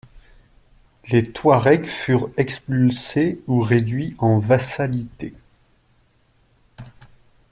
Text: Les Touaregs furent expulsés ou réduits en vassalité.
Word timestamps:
Les 1.11 1.31
Touaregs 1.31 1.85
furent 1.85 2.31
expulsés 2.35 3.39
ou 3.47 3.61
réduits 3.61 4.15
en 4.17 4.39
vassalité. 4.39 5.31